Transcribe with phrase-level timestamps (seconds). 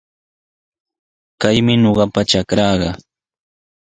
[1.41, 2.89] Kaymi ñuqapa trakraaqa.